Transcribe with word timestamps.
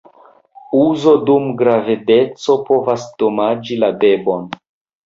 Uzo 0.79 1.13
dum 1.27 1.45
gravedeco 1.61 2.57
povas 2.71 3.07
damaĝi 3.25 3.79
la 3.85 3.97
bebon. 4.05 4.53